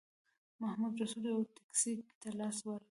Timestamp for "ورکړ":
2.67-2.79